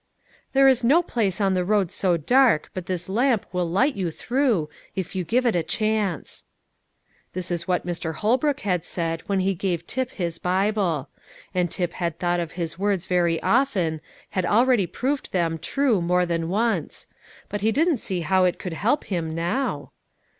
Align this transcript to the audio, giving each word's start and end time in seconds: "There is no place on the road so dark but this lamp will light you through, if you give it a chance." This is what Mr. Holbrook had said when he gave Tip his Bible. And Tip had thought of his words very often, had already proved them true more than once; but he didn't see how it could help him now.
"There 0.53 0.67
is 0.67 0.83
no 0.83 1.03
place 1.03 1.39
on 1.39 1.53
the 1.53 1.63
road 1.63 1.91
so 1.91 2.17
dark 2.17 2.71
but 2.73 2.87
this 2.87 3.07
lamp 3.07 3.45
will 3.53 3.69
light 3.69 3.95
you 3.95 4.09
through, 4.09 4.67
if 4.95 5.13
you 5.15 5.23
give 5.23 5.45
it 5.45 5.55
a 5.55 5.61
chance." 5.61 6.43
This 7.33 7.51
is 7.51 7.67
what 7.67 7.85
Mr. 7.85 8.15
Holbrook 8.15 8.61
had 8.61 8.83
said 8.83 9.21
when 9.27 9.41
he 9.41 9.53
gave 9.53 9.85
Tip 9.85 10.09
his 10.13 10.39
Bible. 10.39 11.07
And 11.53 11.69
Tip 11.69 11.93
had 11.93 12.17
thought 12.17 12.39
of 12.39 12.53
his 12.53 12.79
words 12.79 13.05
very 13.05 13.39
often, 13.43 14.01
had 14.31 14.43
already 14.43 14.87
proved 14.87 15.31
them 15.33 15.59
true 15.59 16.01
more 16.01 16.25
than 16.25 16.49
once; 16.49 17.05
but 17.47 17.61
he 17.61 17.71
didn't 17.71 17.97
see 17.99 18.21
how 18.21 18.43
it 18.43 18.57
could 18.57 18.73
help 18.73 19.03
him 19.03 19.35
now. 19.35 19.91